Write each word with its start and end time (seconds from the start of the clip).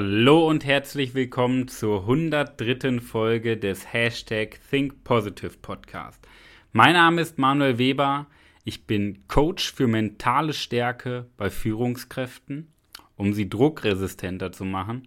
Hallo 0.00 0.46
und 0.46 0.64
herzlich 0.64 1.14
willkommen 1.14 1.66
zur 1.66 2.02
103. 2.02 3.00
Folge 3.00 3.56
des 3.56 3.92
Hashtag 3.92 4.60
Think 4.70 5.02
Positive 5.02 5.54
Podcast. 5.60 6.24
Mein 6.70 6.92
Name 6.92 7.20
ist 7.20 7.36
Manuel 7.36 7.78
Weber. 7.78 8.28
Ich 8.62 8.86
bin 8.86 9.26
Coach 9.26 9.72
für 9.72 9.88
mentale 9.88 10.52
Stärke 10.52 11.26
bei 11.36 11.50
Führungskräften, 11.50 12.68
um 13.16 13.32
sie 13.32 13.48
druckresistenter 13.48 14.52
zu 14.52 14.64
machen 14.64 15.02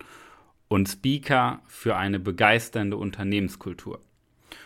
und 0.67 0.89
Speaker 0.89 1.61
für 1.67 1.95
eine 1.95 2.19
begeisternde 2.19 2.97
Unternehmenskultur. 2.97 4.01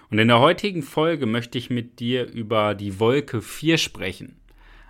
Und 0.09 0.17
in 0.17 0.29
der 0.29 0.39
heutigen 0.39 0.81
Folge 0.81 1.27
möchte 1.27 1.59
ich 1.59 1.69
mit 1.69 1.99
dir 1.99 2.27
über 2.27 2.73
die 2.73 2.99
Wolke 2.99 3.43
4 3.43 3.77
sprechen. 3.77 4.41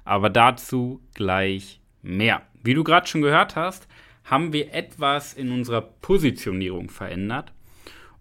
Aber 0.06 0.30
dazu 0.30 1.02
gleich 1.14 1.82
mehr. 2.02 2.42
Wie 2.64 2.74
du 2.74 2.86
gerade 2.86 3.08
schon 3.08 3.22
gehört 3.22 3.58
hast, 3.58 3.90
haben 4.26 4.54
wir 4.54 4.74
etwas 4.74 5.34
in 5.34 5.52
unserer 5.52 5.82
Positionierung 5.82 6.90
verändert. 6.90 7.54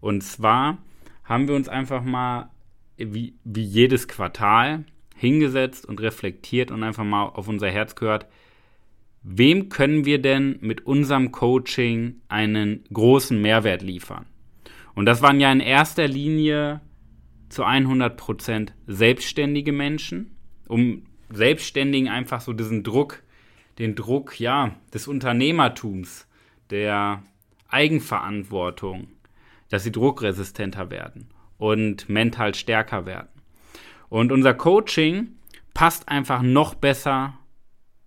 Und 0.00 0.22
zwar 0.22 0.78
haben 1.24 1.48
wir 1.48 1.54
uns 1.54 1.68
einfach 1.68 2.04
mal 2.04 2.50
wie, 2.96 3.34
wie 3.42 3.64
jedes 3.64 4.06
Quartal 4.06 4.84
hingesetzt 5.16 5.86
und 5.86 6.00
reflektiert 6.00 6.70
und 6.70 6.82
einfach 6.82 7.04
mal 7.04 7.24
auf 7.24 7.48
unser 7.48 7.70
Herz 7.70 7.94
gehört, 7.94 8.26
wem 9.22 9.70
können 9.70 10.04
wir 10.04 10.20
denn 10.20 10.58
mit 10.60 10.86
unserem 10.86 11.32
Coaching 11.32 12.20
einen 12.28 12.84
großen 12.92 13.40
Mehrwert 13.40 13.82
liefern? 13.82 14.26
Und 14.94 15.06
das 15.06 15.22
waren 15.22 15.40
ja 15.40 15.50
in 15.50 15.60
erster 15.60 16.06
Linie 16.06 16.82
zu 17.48 17.64
100% 17.64 18.70
selbstständige 18.86 19.72
Menschen, 19.72 20.36
um 20.68 21.04
Selbstständigen 21.30 22.08
einfach 22.08 22.40
so 22.40 22.52
diesen 22.52 22.84
Druck 22.84 23.23
den 23.78 23.94
Druck, 23.94 24.38
ja, 24.40 24.74
des 24.92 25.08
Unternehmertums, 25.08 26.26
der 26.70 27.22
Eigenverantwortung, 27.68 29.08
dass 29.68 29.84
sie 29.84 29.92
druckresistenter 29.92 30.90
werden 30.90 31.28
und 31.58 32.08
mental 32.08 32.54
stärker 32.54 33.06
werden. 33.06 33.28
Und 34.08 34.32
unser 34.32 34.54
Coaching 34.54 35.34
passt 35.72 36.08
einfach 36.08 36.42
noch 36.42 36.74
besser 36.74 37.38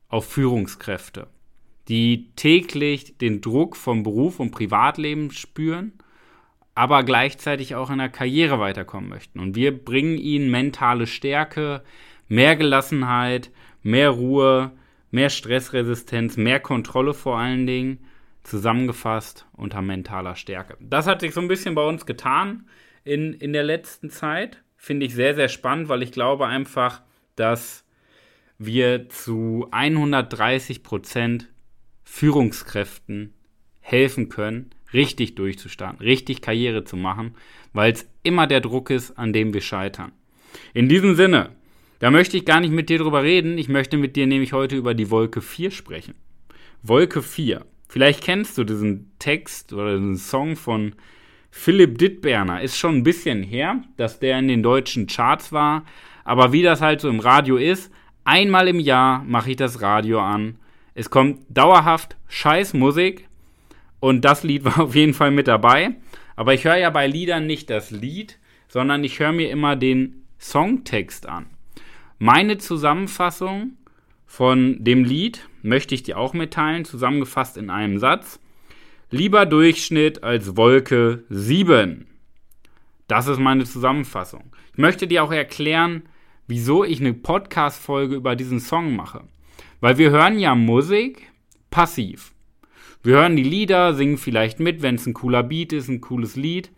auf 0.08 0.26
Führungskräfte, 0.30 1.28
die 1.90 2.32
täglich 2.36 3.18
den 3.18 3.42
Druck 3.42 3.76
vom 3.76 4.04
Beruf 4.04 4.40
und 4.40 4.52
Privatleben 4.52 5.32
spüren, 5.32 5.94
aber 6.76 7.04
gleichzeitig 7.04 7.76
auch 7.76 7.90
in 7.90 7.98
der 7.98 8.10
Karriere 8.10 8.60
weiterkommen 8.60 9.10
möchten. 9.10 9.40
Und 9.40 9.56
wir 9.56 9.78
bringen 9.78 10.18
ihnen 10.18 10.50
mentale 10.50 11.08
Stärke, 11.08 11.84
mehr 12.28 12.56
Gelassenheit, 12.56 13.52
mehr 13.82 14.12
Ruhe, 14.12 14.72
mehr 15.18 15.32
Stressresistenz, 15.32 16.38
mehr 16.38 16.60
Kontrolle 16.60 17.16
vor 17.16 17.40
allen 17.40 17.66
Dingen, 17.66 18.06
zusammengefasst 18.44 19.48
unter 19.54 19.82
mentaler 19.82 20.36
Stärke. 20.36 20.78
Das 20.80 21.08
hat 21.08 21.22
sich 21.22 21.34
so 21.34 21.42
ein 21.42 21.48
bisschen 21.48 21.74
bei 21.74 21.84
uns 21.84 22.06
getan 22.06 22.70
in, 23.04 23.34
in 23.34 23.52
der 23.52 23.64
letzten 23.64 24.12
Zeit. 24.12 24.62
Finde 24.76 25.08
ich 25.08 25.16
sehr, 25.16 25.34
sehr 25.34 25.50
spannend, 25.50 25.90
weil 25.90 26.04
ich 26.04 26.12
glaube 26.12 26.46
einfach, 26.46 27.02
dass 27.36 27.84
wir 28.60 29.10
zu 29.10 29.68
130 29.72 30.84
Prozent 30.84 31.50
Führungskräften 32.04 33.34
helfen 33.82 34.30
können, 34.30 34.70
richtig 34.94 35.34
durchzustarten, 35.34 36.00
richtig 36.00 36.44
Karriere 36.44 36.84
zu 36.84 36.96
machen, 36.96 37.34
weil 37.74 37.92
es 37.92 38.08
immer 38.22 38.46
der 38.46 38.62
Druck 38.62 38.92
ist, 38.92 39.18
an 39.18 39.34
dem 39.34 39.56
wir 39.56 39.62
scheitern. 39.62 40.12
In 40.76 40.88
diesem 40.88 41.16
Sinne, 41.16 41.56
da 42.00 42.12
möchte 42.12 42.38
ich 42.38 42.46
gar 42.46 42.60
nicht 42.60 42.72
mit 42.72 42.90
dir 42.90 43.00
drüber 43.00 43.24
reden. 43.24 43.58
Ich 43.58 43.70
möchte 43.70 43.98
mit 43.98 44.16
dir 44.16 44.28
nämlich 44.28 44.54
heute 44.54 44.76
über 44.76 44.94
die 44.94 45.10
Wolke 45.10 45.42
4 45.42 45.72
sprechen. 45.72 46.16
Wolke 46.84 47.22
4. 47.22 47.66
Vielleicht 47.90 48.24
kennst 48.24 48.58
du 48.58 48.64
diesen 48.64 49.12
Text 49.20 49.74
oder 49.74 49.98
diesen 49.98 50.18
Song 50.18 50.56
von 50.56 50.94
Philipp 51.50 51.98
Dittberner. 51.98 52.62
Ist 52.62 52.78
schon 52.78 52.98
ein 52.98 53.04
bisschen 53.04 53.42
her, 53.42 53.82
dass 53.96 54.20
der 54.20 54.38
in 54.38 54.48
den 54.48 54.62
deutschen 54.62 55.08
Charts 55.08 55.52
war. 55.52 55.86
Aber 56.24 56.52
wie 56.52 56.62
das 56.62 56.82
halt 56.82 57.02
so 57.02 57.10
im 57.10 57.20
Radio 57.20 57.58
ist, 57.58 57.92
einmal 58.26 58.68
im 58.68 58.80
Jahr 58.80 59.24
mache 59.24 59.52
ich 59.52 59.58
das 59.58 59.82
Radio 59.82 60.20
an. 60.22 60.60
Es 60.94 61.10
kommt 61.10 61.40
dauerhaft 61.50 62.18
Scheißmusik. 62.28 63.28
Und 64.00 64.24
das 64.24 64.44
Lied 64.44 64.66
war 64.66 64.80
auf 64.82 64.96
jeden 64.96 65.14
Fall 65.14 65.32
mit 65.32 65.48
dabei. 65.48 65.96
Aber 66.36 66.54
ich 66.54 66.66
höre 66.66 66.78
ja 66.78 66.92
bei 66.92 67.08
Liedern 67.08 67.48
nicht 67.48 67.70
das 67.70 67.90
Lied, 67.90 68.38
sondern 68.68 69.04
ich 69.04 69.20
höre 69.20 69.32
mir 69.32 69.50
immer 69.50 69.76
den 69.76 70.26
Songtext 70.40 71.28
an. 71.28 71.48
Meine 72.20 72.58
Zusammenfassung 72.58 73.78
von 74.26 74.84
dem 74.84 75.04
Lied 75.04 75.48
möchte 75.62 75.94
ich 75.94 76.02
dir 76.02 76.18
auch 76.18 76.34
mitteilen, 76.34 76.84
zusammengefasst 76.84 77.58
in 77.58 77.70
einem 77.70 78.00
Satz. 78.00 78.40
Lieber 79.12 79.46
Durchschnitt 79.46 80.24
als 80.24 80.58
Wolke 80.58 81.26
7. 81.30 82.08
Das 83.08 83.28
ist 83.28 83.38
meine 83.40 83.66
Zusammenfassung. 83.66 84.52
Ich 84.72 84.80
möchte 84.80 85.06
dir 85.06 85.24
auch 85.24 85.32
erklären, 85.32 86.10
wieso 86.48 86.84
ich 86.84 87.00
eine 87.00 87.14
Podcast-Folge 87.14 88.16
über 88.16 88.36
diesen 88.36 88.60
Song 88.60 88.96
mache. 88.96 89.24
Weil 89.80 90.00
wir 90.00 90.10
hören 90.10 90.40
ja 90.40 90.56
Musik 90.56 91.32
passiv. 91.70 92.34
Wir 93.04 93.18
hören 93.18 93.36
die 93.36 93.44
Lieder, 93.44 93.94
singen 93.94 94.18
vielleicht 94.18 94.60
mit, 94.60 94.82
wenn 94.82 94.96
es 94.96 95.06
ein 95.06 95.14
cooler 95.14 95.44
Beat 95.44 95.72
ist, 95.72 95.88
ein 95.88 96.02
cooles 96.02 96.36
Lied. 96.36 96.72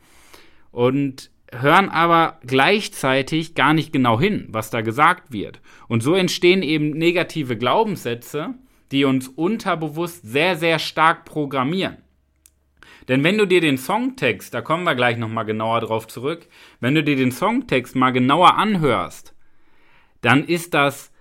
Und 0.71 1.31
hören 1.51 1.89
aber 1.89 2.39
gleichzeitig 2.45 3.55
gar 3.55 3.73
nicht 3.73 3.91
genau 3.91 4.19
hin, 4.19 4.47
was 4.49 4.69
da 4.69 4.81
gesagt 4.81 5.31
wird. 5.31 5.61
Und 5.87 6.03
so 6.03 6.13
entstehen 6.13 6.61
eben 6.61 6.91
negative 6.91 7.57
Glaubenssätze, 7.57 8.53
die 8.91 9.05
uns 9.05 9.27
unterbewusst 9.27 10.21
sehr, 10.23 10.55
sehr 10.55 10.79
stark 10.79 11.25
programmieren. 11.25 11.97
Denn 13.07 13.23
wenn 13.23 13.37
du 13.37 13.47
dir 13.47 13.61
den 13.61 13.77
Songtext, 13.77 14.53
da 14.53 14.61
kommen 14.61 14.83
wir 14.83 14.95
gleich 14.95 15.17
nochmal 15.17 15.45
genauer 15.45 15.81
drauf 15.81 16.07
zurück, 16.07 16.47
wenn 16.79 16.93
du 16.93 17.03
dir 17.03 17.15
den 17.15 17.31
Songtext 17.31 17.95
mal 17.95 18.11
genauer 18.11 18.55
anhörst, 18.55 19.33
dann 20.21 20.45
ist 20.45 20.73
das 20.73 21.11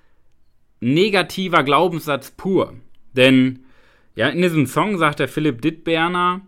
negativer 0.80 1.62
Glaubenssatz 1.62 2.30
pur. 2.30 2.74
Denn 3.14 3.64
ja, 4.14 4.28
in 4.28 4.42
diesem 4.42 4.66
Song 4.66 4.98
sagt 4.98 5.20
der 5.20 5.28
Philipp 5.28 5.62
Dittberner, 5.62 6.42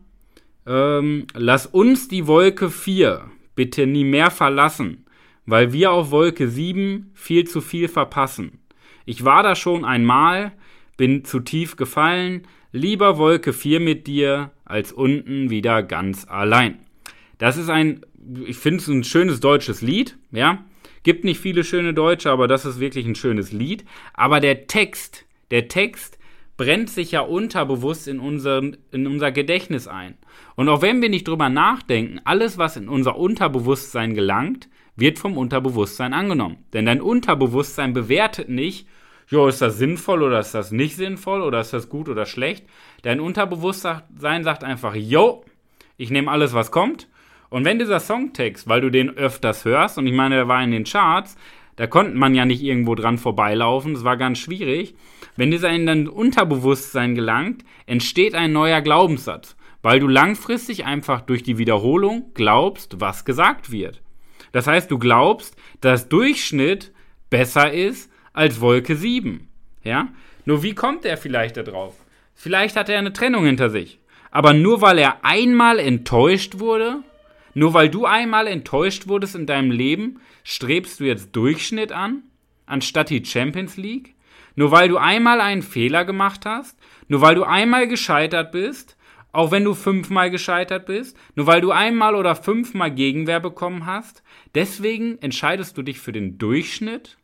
ähm, 0.67 1.27
lass 1.35 1.67
uns 1.67 2.09
die 2.09 2.27
Wolke 2.27 2.69
4 2.69 3.31
bitte 3.61 3.87
nie 3.87 4.05
mehr 4.05 4.31
verlassen, 4.31 5.05
weil 5.45 5.75
wir 5.75 5.93
auf 5.93 6.11
Wolke 6.11 6.49
7 6.49 7.11
viel 7.13 7.47
zu 7.47 7.61
viel 7.61 7.89
verpassen. 7.89 8.61
Ich 9.05 9.27
war 9.27 9.43
da 9.43 9.55
schon 9.55 9.85
einmal, 9.85 10.53
bin 10.97 11.27
zu 11.27 11.41
tief 11.41 11.77
gefallen, 11.77 12.47
lieber 12.73 13.19
Wolke 13.19 13.53
4 13.53 13.81
mit 13.81 14.07
dir, 14.07 14.51
als 14.65 14.93
unten 14.93 15.51
wieder 15.51 15.83
ganz 15.83 16.27
allein. 16.27 16.79
Das 17.37 17.59
ist 17.59 17.69
ein, 17.69 18.01
ich 18.47 18.57
finde 18.57 18.79
es 18.79 18.89
ein 18.89 19.05
schönes 19.05 19.41
deutsches 19.41 19.83
Lied, 19.83 20.17
ja. 20.33 20.65
Gibt 21.03 21.25
nicht 21.25 21.39
viele 21.39 21.63
schöne 21.63 21.93
Deutsche, 21.93 22.31
aber 22.31 22.49
das 22.49 22.65
ist 22.65 22.81
wirklich 22.81 23.05
ein 23.05 23.15
schönes 23.15 23.53
Lied. 23.53 23.85
Aber 24.15 24.41
der 24.41 24.69
Text, 24.69 25.27
der 25.51 25.69
Text 25.69 26.19
brennt 26.61 26.91
sich 26.91 27.13
ja 27.13 27.23
unterbewusst 27.23 28.07
in, 28.07 28.21
unseren, 28.21 28.77
in 28.93 29.07
unser 29.07 29.33
Gedächtnis 29.33 29.89
ein. 29.89 30.19
Und 30.57 30.69
auch 30.69 30.83
wenn 30.83 31.01
wir 31.01 31.09
nicht 31.09 31.27
drüber 31.27 31.49
nachdenken, 31.49 32.21
alles, 32.25 32.59
was 32.59 32.77
in 32.77 32.91
unser 32.91 33.17
Unterbewusstsein 33.17 34.13
gelangt, 34.13 34.69
wird 34.95 35.19
vom 35.19 35.39
Unterbewusstsein 35.39 36.13
angenommen. 36.13 36.59
Denn 36.75 36.85
dein 36.85 37.01
Unterbewusstsein 37.01 37.95
bewertet 37.95 38.51
nicht, 38.51 38.87
jo, 39.29 39.49
ist 39.49 39.63
das 39.63 39.79
sinnvoll 39.79 40.23
oder 40.23 40.39
ist 40.39 40.53
das 40.53 40.71
nicht 40.71 40.97
sinnvoll 40.97 41.41
oder 41.41 41.63
ist 41.63 41.73
das 41.73 41.89
gut 41.89 42.11
oder 42.11 42.27
schlecht. 42.27 42.67
Dein 43.01 43.21
Unterbewusstsein 43.21 44.45
sagt 44.45 44.63
einfach, 44.63 44.95
jo, 44.95 45.43
ich 45.97 46.11
nehme 46.11 46.31
alles, 46.31 46.53
was 46.53 46.71
kommt. 46.71 47.09
Und 47.49 47.65
wenn 47.65 47.79
dieser 47.79 48.01
Songtext, 48.01 48.69
weil 48.69 48.83
du 48.83 48.91
den 48.91 49.17
öfters 49.17 49.65
hörst, 49.65 49.97
und 49.97 50.07
ich 50.07 50.13
meine, 50.13 50.35
der 50.35 50.49
war 50.49 50.63
in 50.63 50.73
den 50.73 50.85
Charts, 50.85 51.39
da 51.77 51.87
konnte 51.87 52.19
man 52.19 52.35
ja 52.35 52.45
nicht 52.45 52.63
irgendwo 52.63 52.95
dran 52.95 53.17
vorbeilaufen, 53.17 53.95
das 53.95 54.05
war 54.05 54.19
ganz 54.19 54.39
schwierig. 54.39 54.95
Wenn 55.41 55.51
dieser 55.51 55.71
in 55.71 55.87
dein 55.87 56.07
Unterbewusstsein 56.07 57.15
gelangt, 57.15 57.65
entsteht 57.87 58.35
ein 58.35 58.53
neuer 58.53 58.83
Glaubenssatz, 58.83 59.57
weil 59.81 59.99
du 59.99 60.07
langfristig 60.07 60.85
einfach 60.85 61.23
durch 61.23 61.43
die 61.43 61.57
Wiederholung 61.57 62.33
glaubst, 62.35 63.01
was 63.01 63.25
gesagt 63.25 63.73
wird. 63.73 64.03
Das 64.53 64.67
heißt, 64.67 64.91
du 64.91 64.99
glaubst, 64.99 65.57
dass 65.81 66.11
Durchschnitt 66.11 66.93
besser 67.31 67.73
ist 67.73 68.13
als 68.35 68.61
Wolke 68.61 68.97
7. 68.97 69.49
Ja? 69.83 70.09
Nur 70.45 70.63
wie 70.63 70.75
kommt 70.75 71.07
er 71.07 71.17
vielleicht 71.17 71.57
da 71.57 71.63
drauf? 71.63 71.95
Vielleicht 72.35 72.77
hat 72.77 72.91
er 72.91 72.99
eine 72.99 73.15
Trennung 73.15 73.47
hinter 73.47 73.71
sich. 73.71 73.99
Aber 74.31 74.53
nur 74.53 74.83
weil 74.83 74.99
er 74.99 75.25
einmal 75.25 75.79
enttäuscht 75.79 76.59
wurde, 76.59 77.03
nur 77.55 77.73
weil 77.73 77.89
du 77.89 78.05
einmal 78.05 78.47
enttäuscht 78.47 79.09
wurdest 79.09 79.37
in 79.37 79.47
deinem 79.47 79.71
Leben, 79.71 80.21
strebst 80.45 81.01
du 81.01 81.05
jetzt 81.05 81.35
Durchschnitt 81.35 81.93
an, 81.93 82.25
anstatt 82.67 83.09
die 83.09 83.25
Champions 83.25 83.79
League? 83.79 84.17
Nur 84.55 84.71
weil 84.71 84.89
du 84.89 84.97
einmal 84.97 85.41
einen 85.41 85.63
Fehler 85.63 86.05
gemacht 86.05 86.47
hast? 86.47 86.79
Nur 87.09 87.21
weil 87.21 87.35
du 87.35 87.45
einmal 87.45 87.89
gescheitert 87.89 88.53
bist? 88.53 88.97
Auch 89.33 89.53
wenn 89.53 89.65
du 89.65 89.75
fünfmal 89.75 90.31
gescheitert 90.31 90.87
bist? 90.87 91.17
Nur 91.35 91.47
weil 91.47 91.61
du 91.61 91.71
einmal 91.71 92.15
oder 92.15 92.35
fünfmal 92.35 92.91
Gegenwehr 92.91 93.41
bekommen 93.41 93.87
hast? 93.87 94.23
Deswegen 94.55 95.19
entscheidest 95.21 95.77
du 95.79 95.83
dich 95.83 96.01
für 96.01 96.13
den 96.13 96.39
Durchschnitt? 96.39 97.17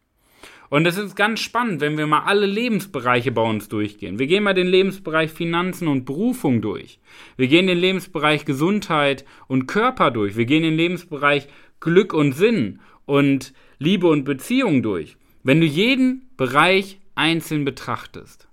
Und 0.69 0.87
es 0.87 0.99
ist 0.99 1.15
ganz 1.15 1.41
spannend, 1.41 1.81
wenn 1.81 1.97
wir 1.97 2.07
mal 2.07 2.25
alle 2.25 2.47
Lebensbereiche 2.47 3.31
bei 3.31 3.43
uns 3.43 3.69
durchgehen. 3.69 4.19
Wir 4.19 4.27
gehen 4.27 4.43
mal 4.43 4.55
den 4.55 4.67
Lebensbereich 4.67 5.31
Finanzen 5.31 5.87
und 5.87 6.05
Berufung 6.05 6.61
durch. 6.61 6.99
Wir 7.37 7.47
gehen 7.47 7.69
den 7.69 7.79
Lebensbereich 7.79 8.45
Gesundheit 8.45 9.25
und 9.47 9.67
Körper 9.67 10.11
durch. 10.11 10.37
Wir 10.37 10.45
gehen 10.45 10.63
den 10.63 10.77
Lebensbereich 10.77 11.49
Glück 11.79 12.13
und 12.13 12.33
Sinn 12.33 12.81
und 13.05 13.53
Liebe 13.79 14.09
und 14.09 14.25
Beziehung 14.25 14.83
durch. 14.83 15.17
Wenn 15.45 15.61
du 15.61 15.67
jeden 15.67 16.29
Bereich 16.37 16.99
einzeln 17.17 17.65
betrachtest, 17.65 18.49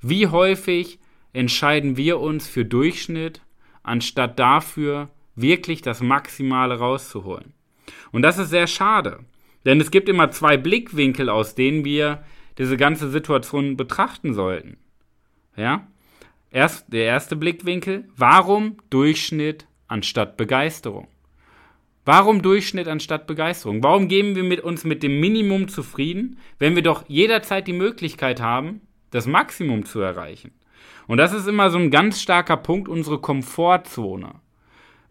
wie 0.00 0.26
häufig 0.26 0.98
entscheiden 1.32 1.96
wir 1.96 2.20
uns 2.20 2.46
für 2.46 2.64
Durchschnitt, 2.64 3.40
anstatt 3.82 4.38
dafür 4.38 5.08
wirklich 5.34 5.82
das 5.82 6.00
Maximale 6.00 6.78
rauszuholen? 6.78 7.54
Und 8.12 8.22
das 8.22 8.38
ist 8.38 8.50
sehr 8.50 8.66
schade. 8.66 9.20
Denn 9.64 9.80
es 9.80 9.90
gibt 9.90 10.08
immer 10.08 10.30
zwei 10.30 10.56
Blickwinkel, 10.56 11.28
aus 11.28 11.54
denen 11.54 11.84
wir 11.84 12.24
diese 12.58 12.76
ganze 12.76 13.10
Situation 13.10 13.76
betrachten 13.76 14.34
sollten. 14.34 14.78
Ja? 15.56 15.86
Erst, 16.50 16.92
der 16.92 17.04
erste 17.04 17.36
Blickwinkel, 17.36 18.08
warum 18.16 18.78
Durchschnitt 18.90 19.66
anstatt 19.86 20.36
Begeisterung? 20.36 21.08
Warum 22.08 22.40
Durchschnitt 22.40 22.88
anstatt 22.88 23.26
Begeisterung? 23.26 23.82
Warum 23.82 24.08
geben 24.08 24.34
wir 24.34 24.42
mit 24.42 24.60
uns 24.60 24.84
mit 24.84 25.02
dem 25.02 25.20
Minimum 25.20 25.68
zufrieden, 25.68 26.38
wenn 26.58 26.74
wir 26.74 26.82
doch 26.82 27.04
jederzeit 27.06 27.66
die 27.66 27.74
Möglichkeit 27.74 28.40
haben, 28.40 28.80
das 29.10 29.26
Maximum 29.26 29.84
zu 29.84 30.00
erreichen? 30.00 30.52
Und 31.06 31.18
das 31.18 31.34
ist 31.34 31.46
immer 31.46 31.68
so 31.68 31.76
ein 31.76 31.90
ganz 31.90 32.22
starker 32.22 32.56
Punkt, 32.56 32.88
unsere 32.88 33.18
Komfortzone. 33.18 34.36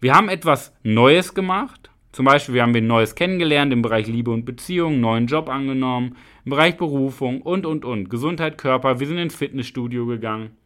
Wir 0.01 0.15
haben 0.15 0.27
etwas 0.27 0.73
Neues 0.81 1.35
gemacht, 1.35 1.91
zum 2.13 2.25
Beispiel, 2.25 2.55
wir 2.55 2.63
haben 2.63 2.75
ein 2.75 2.88
Neues 2.88 3.13
kennengelernt 3.13 3.71
im 3.71 3.83
Bereich 3.83 4.07
Liebe 4.07 4.31
und 4.31 4.45
Beziehung, 4.45 5.00
neuen 5.00 5.27
Job 5.27 5.50
angenommen, 5.50 6.15
im 6.45 6.50
Bereich 6.50 6.77
Berufung 6.77 7.43
und, 7.43 7.67
und, 7.67 7.85
und. 7.85 8.09
Gesundheit, 8.09 8.57
Körper, 8.57 9.00
wir 9.00 9.05
sind 9.05 9.19
ins 9.19 9.35
Fitnessstudio 9.35 10.07
gegangen 10.07 10.57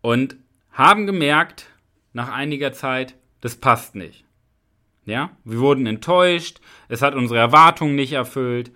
und 0.00 0.38
haben 0.72 1.06
gemerkt, 1.06 1.66
nach 2.14 2.32
einiger 2.32 2.72
Zeit, 2.72 3.16
das 3.42 3.54
passt 3.54 3.94
nicht. 3.94 4.24
Ja, 5.08 5.30
wir 5.44 5.58
wurden 5.60 5.86
enttäuscht, 5.86 6.60
es 6.88 7.00
hat 7.00 7.14
unsere 7.14 7.40
Erwartungen 7.40 7.94
nicht 7.94 8.12
erfüllt, 8.12 8.70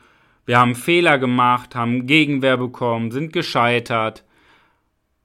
wir 0.47 0.59
haben 0.59 0.75
Fehler 0.75 1.19
gemacht, 1.19 1.75
haben 1.75 2.07
Gegenwehr 2.07 2.57
bekommen, 2.57 3.11
sind 3.11 3.35
gescheitert 3.35 4.25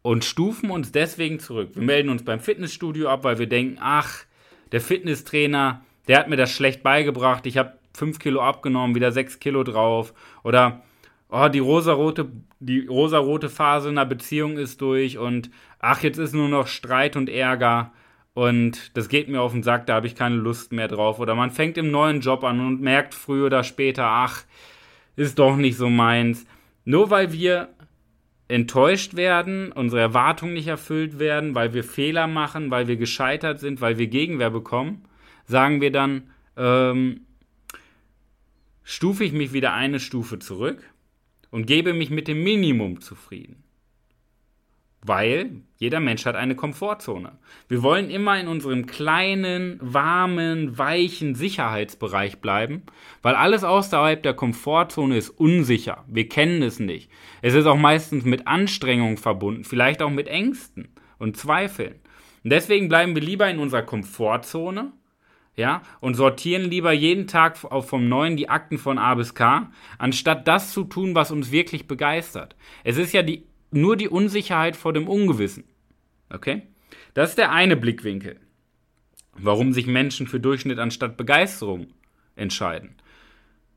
und 0.02 0.26
stufen 0.26 0.70
uns 0.70 0.92
deswegen 0.92 1.40
zurück. 1.40 1.72
Wir 1.76 1.84
melden 1.84 2.10
uns 2.10 2.26
beim 2.26 2.42
Fitnessstudio 2.42 3.08
ab, 3.08 3.24
weil 3.24 3.40
wir 3.40 3.48
denken, 3.48 3.78
ach, 3.80 4.26
der 4.74 4.82
Fitnesstrainer, 4.82 5.82
der 6.10 6.20
hat 6.20 6.28
mir 6.28 6.36
das 6.36 6.52
schlecht 6.52 6.84
beigebracht, 6.84 7.46
ich 7.46 7.58
habe 7.58 7.80
5 7.96 8.20
Kilo 8.20 8.42
abgenommen, 8.42 8.94
wieder 8.94 9.14
6 9.14 9.40
Kilo 9.40 9.64
drauf. 9.64 10.14
Oder 10.44 10.84
oh, 11.30 11.48
die 11.48 11.60
rosarote, 11.60 12.30
die 12.60 12.86
rosarote 12.86 13.50
Phase 13.50 13.88
in 13.88 13.96
der 13.96 14.06
Beziehung 14.06 14.58
ist 14.58 14.82
durch 14.82 15.18
und 15.18 15.52
ach, 15.80 16.04
jetzt 16.04 16.18
ist 16.18 16.34
nur 16.34 16.50
noch 16.50 16.68
Streit 16.68 17.16
und 17.16 17.30
Ärger 17.30 17.94
und 18.38 18.96
das 18.96 19.10
geht 19.10 19.30
mir 19.30 19.42
auf 19.42 19.54
den 19.54 19.64
Sack, 19.64 19.88
da 19.88 19.96
habe 19.96 20.06
ich 20.06 20.14
keine 20.14 20.36
Lust 20.36 20.72
mehr 20.72 20.88
drauf. 20.88 21.18
Oder 21.18 21.34
man 21.34 21.50
fängt 21.50 21.76
im 21.76 21.90
neuen 21.90 22.22
Job 22.22 22.44
an 22.44 22.60
und 22.60 22.80
merkt 22.82 23.16
früher 23.16 23.48
oder 23.48 23.64
später, 23.64 24.04
ach, 24.06 24.44
ist 25.16 25.40
doch 25.40 25.56
nicht 25.56 25.76
so 25.76 25.90
meins. 25.90 26.46
Nur 26.86 27.10
weil 27.10 27.34
wir 27.34 27.70
enttäuscht 28.48 29.16
werden, 29.16 29.72
unsere 29.72 30.02
Erwartungen 30.02 30.54
nicht 30.54 30.68
erfüllt 30.68 31.18
werden, 31.18 31.56
weil 31.56 31.74
wir 31.74 31.84
Fehler 31.84 32.28
machen, 32.28 32.70
weil 32.70 32.88
wir 32.88 32.98
gescheitert 32.98 33.60
sind, 33.60 33.82
weil 33.82 33.98
wir 33.98 34.06
Gegenwehr 34.06 34.52
bekommen, 34.52 35.02
sagen 35.46 35.82
wir 35.82 35.92
dann, 35.92 36.30
ähm, 36.58 37.22
stufe 38.84 39.24
ich 39.24 39.34
mich 39.34 39.52
wieder 39.52 39.74
eine 39.74 40.00
Stufe 40.00 40.38
zurück 40.38 40.84
und 41.50 41.66
gebe 41.66 41.92
mich 41.96 42.12
mit 42.12 42.28
dem 42.28 42.44
Minimum 42.44 43.02
zufrieden. 43.02 43.64
Weil 45.08 45.62
jeder 45.78 46.02
Mensch 46.02 46.26
hat 46.26 46.36
eine 46.36 46.56
Komfortzone. 46.56 47.38
Wir 47.70 47.82
wollen 47.82 48.10
immer 48.10 48.38
in 48.40 48.50
unserem 48.50 48.88
kleinen, 48.88 49.80
warmen, 49.82 50.78
weichen 50.78 51.34
Sicherheitsbereich 51.34 52.42
bleiben, 52.42 52.84
weil 53.22 53.36
alles 53.36 53.64
außerhalb 53.64 54.22
der 54.22 54.34
Komfortzone 54.34 55.16
ist 55.16 55.30
unsicher. 55.30 56.04
Wir 56.08 56.28
kennen 56.28 56.62
es 56.62 56.80
nicht. 56.80 57.10
Es 57.42 57.54
ist 57.54 57.68
auch 57.68 57.78
meistens 57.78 58.26
mit 58.26 58.48
Anstrengungen 58.48 59.18
verbunden, 59.18 59.64
vielleicht 59.64 60.02
auch 60.02 60.10
mit 60.10 60.28
Ängsten 60.28 60.90
und 61.20 61.38
Zweifeln. 61.38 61.96
Und 62.44 62.50
deswegen 62.50 62.90
bleiben 62.90 63.16
wir 63.16 63.22
lieber 63.22 63.50
in 63.50 63.60
unserer 63.60 63.84
Komfortzone 63.84 64.92
ja, 65.56 65.84
und 66.02 66.16
sortieren 66.16 66.70
lieber 66.70 66.92
jeden 66.92 67.28
Tag 67.28 67.58
vom 67.58 68.10
Neuen 68.10 68.36
die 68.36 68.50
Akten 68.50 68.78
von 68.78 68.98
A 69.00 69.16
bis 69.16 69.34
K, 69.34 69.72
anstatt 69.98 70.48
das 70.50 70.74
zu 70.74 70.84
tun, 70.84 71.16
was 71.16 71.32
uns 71.32 71.52
wirklich 71.52 71.88
begeistert. 71.88 72.58
Es 72.84 72.98
ist 72.98 73.14
ja 73.14 73.24
die, 73.24 73.48
nur 73.72 73.96
die 73.98 74.10
Unsicherheit 74.10 74.76
vor 74.76 74.94
dem 74.94 75.08
Ungewissen. 75.08 75.66
Okay? 76.30 76.64
Das 77.14 77.30
ist 77.30 77.38
der 77.38 77.52
eine 77.52 77.76
Blickwinkel. 77.76 78.40
Warum 79.34 79.74
sich 79.74 79.88
Menschen 79.88 80.28
für 80.28 80.40
Durchschnitt 80.40 80.80
anstatt 80.80 81.18
Begeisterung 81.18 81.88
entscheiden. 82.36 82.96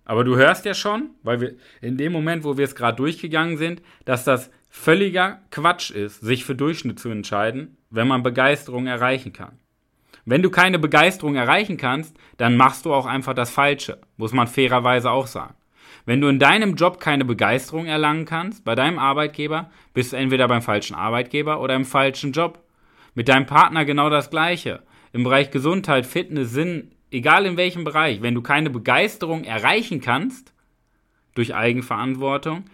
Aber 0.05 0.25
du 0.25 0.37
hörst 0.37 0.65
ja 0.65 0.75
schon, 0.75 1.11
weil 1.23 1.41
wir 1.41 1.55
in 1.81 1.97
dem 1.97 2.13
Moment, 2.13 2.45
wo 2.45 2.57
wir 2.57 2.65
es 2.65 2.75
gerade 2.75 2.97
durchgegangen 2.97 3.59
sind, 3.59 3.83
dass 4.05 4.25
das 4.25 4.51
völliger 4.69 5.41
Quatsch 5.51 5.91
ist, 5.91 6.21
sich 6.21 6.45
für 6.45 6.55
Durchschnitt 6.55 6.99
zu 6.99 7.11
entscheiden, 7.11 7.77
wenn 7.91 8.09
man 8.09 8.23
Begeisterung 8.23 8.87
erreichen 8.87 9.33
kann. 9.33 9.59
Wenn 10.25 10.43
du 10.43 10.51
keine 10.51 10.79
Begeisterung 10.79 11.37
erreichen 11.37 11.77
kannst, 11.77 12.17
dann 12.37 12.57
machst 12.57 12.85
du 12.85 12.95
auch 12.95 13.07
einfach 13.07 13.35
das 13.35 13.51
Falsche, 13.51 14.01
muss 14.17 14.33
man 14.33 14.47
fairerweise 14.47 15.11
auch 15.11 15.27
sagen. 15.27 15.55
Wenn 16.07 16.21
du 16.21 16.29
in 16.29 16.39
deinem 16.39 16.75
Job 16.75 17.01
keine 17.01 17.25
Begeisterung 17.25 17.87
erlangen 17.87 18.25
kannst, 18.25 18.65
bei 18.65 18.75
deinem 18.75 18.99
Arbeitgeber, 18.99 19.71
bist 19.95 20.13
du 20.13 20.17
entweder 20.17 20.49
beim 20.49 20.63
falschen 20.63 20.95
Arbeitgeber 20.95 21.61
oder 21.61 21.75
im 21.75 21.85
falschen 21.85 22.33
Job. 22.33 22.63
Mit 23.15 23.29
deinem 23.29 23.47
Partner 23.47 23.85
genau 23.85 24.11
das 24.11 24.31
Gleiche. 24.31 24.83
Im 25.13 25.25
Bereich 25.25 25.51
Gesundheit, 25.51 26.07
Fitness, 26.07 26.53
Sinn, 26.53 26.93
egal 27.11 27.47
in 27.47 27.57
welchem 27.57 27.85
Bereich, 27.85 28.23
wenn 28.23 28.35
du 28.35 28.43
keine 28.43 28.71
Begeisterung 28.71 29.45
erreichen 29.45 30.01
kannst, 30.01 30.53
durch 31.35 31.55
Eigenverantwortung, 31.55 32.65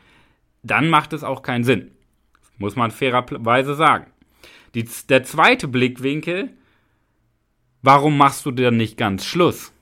dann 0.62 0.88
macht 0.88 1.12
es 1.12 1.25
auch 1.25 1.42
keinen 1.42 1.64
Sinn. 1.64 1.90
Muss 2.59 2.76
man 2.76 2.90
fairerweise 2.90 3.75
sagen. 3.75 4.06
Die, 4.75 4.88
der 5.09 5.25
zweite 5.25 5.68
Blickwinkel 5.68 6.50
Warum 7.87 8.16
machst 8.18 8.45
du 8.45 8.50
denn 8.50 8.76
nicht 8.76 8.97
ganz 8.97 9.25
Schluss? 9.25 9.73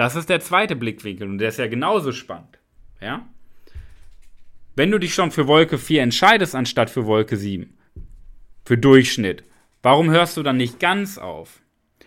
Das 0.00 0.16
ist 0.16 0.30
der 0.30 0.40
zweite 0.40 0.76
Blickwinkel 0.76 1.28
und 1.28 1.36
der 1.36 1.50
ist 1.50 1.58
ja 1.58 1.66
genauso 1.66 2.12
spannend. 2.12 2.58
Ja? 3.02 3.28
Wenn 4.74 4.90
du 4.90 4.96
dich 4.96 5.12
schon 5.12 5.30
für 5.30 5.46
Wolke 5.46 5.76
4 5.76 6.00
entscheidest 6.00 6.54
anstatt 6.54 6.88
für 6.88 7.04
Wolke 7.04 7.36
7, 7.36 7.76
für 8.64 8.78
Durchschnitt, 8.78 9.44
warum 9.82 10.10
hörst 10.10 10.38
du 10.38 10.42
dann 10.42 10.56
nicht 10.56 10.80
ganz 10.80 11.18
auf? 11.18 11.60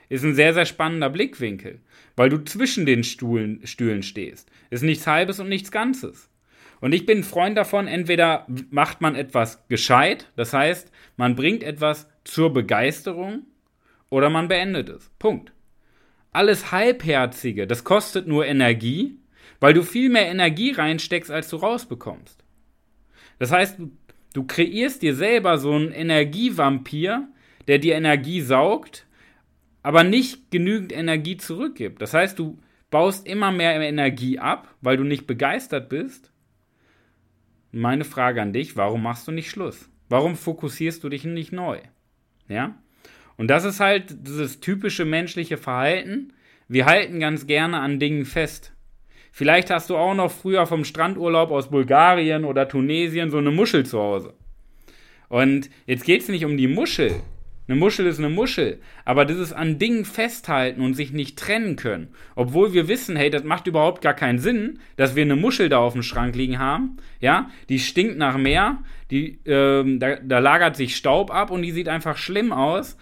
Ist 0.10 0.24
ein 0.24 0.34
sehr, 0.34 0.56
sehr 0.56 0.66
spannender 0.66 1.12
Blickwinkel, 1.12 1.82
weil 2.16 2.32
du 2.32 2.44
zwischen 2.44 2.88
den 2.88 3.04
Stuhlen, 3.04 3.62
Stühlen 3.68 4.02
stehst. 4.02 4.50
Ist 4.72 4.82
nichts 4.82 5.06
Halbes 5.06 5.40
und 5.40 5.50
nichts 5.50 5.70
Ganzes. 5.70 6.32
Und 6.82 6.96
ich 6.96 7.06
bin 7.06 7.20
ein 7.20 7.24
Freund 7.24 7.56
davon, 7.56 7.86
entweder 7.86 8.48
macht 8.72 9.02
man 9.02 9.14
etwas 9.14 9.68
gescheit, 9.68 10.32
das 10.36 10.52
heißt, 10.52 10.92
man 11.16 11.36
bringt 11.36 11.62
etwas 11.62 12.10
zur 12.24 12.52
Begeisterung 12.52 13.44
oder 14.10 14.32
man 14.32 14.48
beendet 14.48 14.90
es. 14.90 15.12
Punkt. 15.20 15.53
Alles 16.34 16.72
Halbherzige, 16.72 17.68
das 17.68 17.84
kostet 17.84 18.28
nur 18.28 18.46
Energie, 18.46 19.20
weil 19.60 19.74
du 19.74 19.84
viel 19.84 20.10
mehr 20.10 20.28
Energie 20.28 20.72
reinsteckst, 20.72 21.32
als 21.32 21.48
du 21.50 21.58
rausbekommst. 21.58 22.44
Das 23.40 23.52
heißt, 23.52 23.78
du 24.34 24.44
kreierst 24.46 25.04
dir 25.04 25.16
selber 25.16 25.58
so 25.60 25.72
einen 25.74 25.92
Energievampir, 25.92 27.28
der 27.68 27.78
dir 27.78 27.96
Energie 27.96 28.42
saugt, 28.42 29.06
aber 29.84 30.04
nicht 30.04 30.50
genügend 30.50 30.92
Energie 30.92 31.38
zurückgibt. 31.38 32.02
Das 32.02 32.14
heißt, 32.14 32.40
du 32.40 32.58
baust 32.90 33.28
immer 33.28 33.52
mehr 33.52 33.80
Energie 33.80 34.40
ab, 34.40 34.74
weil 34.82 34.98
du 34.98 35.04
nicht 35.04 35.28
begeistert 35.28 35.90
bist. 35.90 36.32
Meine 37.72 38.06
Frage 38.06 38.42
an 38.42 38.54
dich, 38.54 38.76
warum 38.76 39.04
machst 39.04 39.28
du 39.28 39.32
nicht 39.32 39.50
Schluss? 39.50 39.90
Warum 40.10 40.36
fokussierst 40.36 41.04
du 41.04 41.10
dich 41.10 41.26
nicht 41.26 41.52
neu? 41.52 41.80
Ja? 42.48 42.76
Und 43.38 43.48
das 43.48 43.66
ist 43.66 43.80
halt 43.80 44.28
dieses 44.28 44.60
typische 44.60 45.06
menschliche 45.06 45.58
Verhalten. 45.58 46.34
Wir 46.68 46.86
halten 46.86 47.20
ganz 47.20 47.48
gerne 47.48 47.80
an 47.80 48.00
Dingen 48.00 48.26
fest. 48.26 48.74
Vielleicht 49.32 49.72
hast 49.72 49.90
du 49.90 49.98
auch 49.98 50.14
noch 50.14 50.32
früher 50.32 50.66
vom 50.68 50.86
Strandurlaub 50.86 51.50
aus 51.50 51.72
Bulgarien 51.72 52.46
oder 52.46 52.68
Tunesien 52.68 53.32
so 53.32 53.40
eine 53.40 53.52
Muschel 53.52 53.86
zu 53.86 54.00
Hause. 54.00 54.34
Und 55.28 55.70
jetzt 55.88 56.06
geht 56.06 56.22
es 56.22 56.30
nicht 56.30 56.46
um 56.46 56.58
die 56.58 56.68
Muschel. 56.68 57.16
Eine 57.68 57.80
Muschel 57.80 58.06
ist 58.06 58.20
eine 58.20 58.30
Muschel. 58.30 58.80
Aber 59.06 59.26
dieses 59.26 59.52
an 59.52 59.80
Dingen 59.80 60.06
festhalten 60.06 60.82
und 60.82 60.94
sich 60.94 61.14
nicht 61.14 61.40
trennen 61.40 61.78
können. 61.78 62.10
Obwohl 62.36 62.74
wir 62.74 62.88
wissen, 62.88 63.16
hey, 63.16 63.32
das 63.32 63.44
macht 63.44 63.66
überhaupt 63.66 64.02
gar 64.04 64.14
keinen 64.14 64.38
Sinn, 64.38 64.80
dass 64.98 65.16
wir 65.16 65.24
eine 65.24 65.36
Muschel 65.36 65.70
da 65.70 65.80
auf 65.80 65.94
dem 65.94 66.04
Schrank 66.04 66.36
liegen 66.36 66.60
haben. 66.60 66.98
Ja, 67.20 67.50
die 67.70 67.80
stinkt 67.80 68.18
nach 68.18 68.38
Meer, 68.38 68.84
die, 69.10 69.40
ähm, 69.46 70.00
da, 70.00 70.18
da 70.18 70.40
lagert 70.40 70.76
sich 70.76 70.96
Staub 70.96 71.32
ab 71.34 71.50
und 71.50 71.64
die 71.64 71.72
sieht 71.72 71.88
einfach 71.88 72.18
schlimm 72.18 72.52
aus 72.52 72.98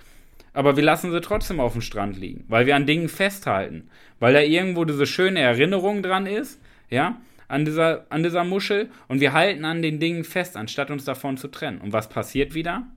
aber 0.54 0.76
wir 0.76 0.84
lassen 0.84 1.12
sie 1.12 1.22
trotzdem 1.22 1.60
auf 1.60 1.74
dem 1.74 1.82
Strand 1.82 2.18
liegen, 2.18 2.46
weil 2.48 2.66
wir 2.66 2.76
an 2.76 2.86
Dingen 2.86 3.10
festhalten, 3.10 3.90
weil 4.20 4.34
da 4.34 4.42
irgendwo 4.42 4.86
diese 4.86 5.06
schöne 5.06 5.40
Erinnerung 5.40 6.04
dran 6.04 6.26
ist, 6.26 6.62
ja, 6.90 7.22
an 7.48 7.66
dieser, 7.66 8.06
an 8.10 8.24
dieser 8.24 8.44
Muschel 8.44 8.90
und 9.08 9.20
wir 9.20 9.34
halten 9.34 9.66
an 9.66 9.82
den 9.82 10.00
Dingen 10.00 10.24
fest, 10.24 10.56
anstatt 10.56 10.90
uns 10.90 11.04
davon 11.04 11.38
zu 11.38 11.50
trennen. 11.50 11.82
Und 11.82 11.92
was 11.92 12.08
passiert 12.08 12.54
wieder? 12.54 12.88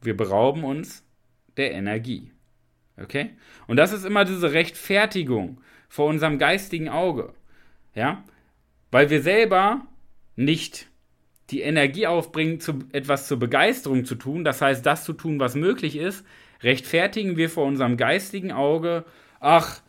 Wir 0.00 0.16
berauben 0.16 0.64
uns 0.64 1.04
der 1.56 1.72
Energie. 1.72 2.32
Okay? 2.96 3.30
Und 3.66 3.76
das 3.76 3.92
ist 3.92 4.04
immer 4.04 4.24
diese 4.24 4.52
Rechtfertigung 4.52 5.60
vor 5.88 6.06
unserem 6.06 6.38
geistigen 6.38 6.88
Auge. 6.88 7.34
Ja? 7.94 8.24
Weil 8.90 9.10
wir 9.10 9.20
selber 9.20 9.86
nicht 10.36 10.88
die 11.50 11.60
Energie 11.60 12.06
aufbringen, 12.06 12.60
zu, 12.60 12.80
etwas 12.92 13.28
zur 13.28 13.38
Begeisterung 13.38 14.04
zu 14.04 14.16
tun, 14.16 14.44
das 14.44 14.60
heißt, 14.60 14.84
das 14.84 15.04
zu 15.04 15.12
tun, 15.12 15.38
was 15.38 15.54
möglich 15.54 15.96
ist, 15.96 16.24
rechtfertigen 16.62 17.36
wir 17.36 17.48
vor 17.48 17.66
unserem 17.66 17.96
geistigen 17.96 18.52
Auge, 18.52 19.04
ach, 19.40 19.80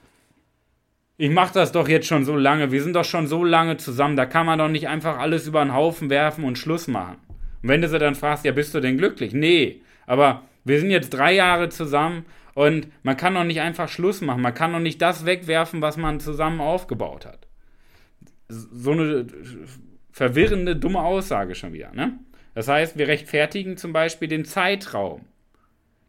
ich 1.18 1.32
mache 1.32 1.54
das 1.56 1.72
doch 1.72 1.88
jetzt 1.88 2.08
schon 2.08 2.26
so 2.26 2.36
lange, 2.36 2.72
wir 2.72 2.84
sind 2.84 2.96
doch 2.96 3.06
schon 3.06 3.26
so 3.26 3.44
lange 3.44 3.78
zusammen, 3.78 4.16
da 4.16 4.28
kann 4.28 4.46
man 4.46 4.60
doch 4.60 4.70
nicht 4.70 4.88
einfach 4.88 5.18
alles 5.18 5.48
über 5.48 5.64
den 5.64 5.74
Haufen 5.74 6.12
werfen 6.12 6.44
und 6.44 6.60
Schluss 6.60 6.88
machen. 6.88 7.18
Und 7.64 7.70
wenn 7.70 7.82
du 7.82 7.90
sie 7.90 7.98
dann 7.98 8.14
fragst, 8.14 8.46
ja, 8.46 8.52
bist 8.52 8.76
du 8.76 8.80
denn 8.80 9.00
glücklich? 9.00 9.34
Nee, 9.34 9.82
aber 10.06 10.44
wir 10.64 10.80
sind 10.80 10.92
jetzt 10.92 11.10
drei 11.10 11.34
Jahre 11.34 11.70
zusammen 11.70 12.26
und 12.54 12.88
man 13.02 13.18
kann 13.18 13.34
doch 13.34 13.44
nicht 13.44 13.62
einfach 13.62 13.90
Schluss 13.90 14.22
machen, 14.22 14.44
man 14.44 14.54
kann 14.54 14.74
doch 14.74 14.80
nicht 14.80 15.02
das 15.02 15.26
wegwerfen, 15.26 15.82
was 15.82 15.98
man 15.98 16.20
zusammen 16.20 16.62
aufgebaut 16.62 17.26
hat. 17.26 17.48
So 18.48 18.92
eine 18.92 19.26
verwirrende, 20.18 20.76
dumme 20.76 21.02
Aussage 21.02 21.54
schon 21.54 21.74
wieder. 21.74 21.94
Ne? 21.94 22.18
Das 22.56 22.68
heißt, 22.68 22.98
wir 22.98 23.08
rechtfertigen 23.08 23.78
zum 23.78 23.94
Beispiel 23.94 24.28
den 24.28 24.46
Zeitraum, 24.46 25.22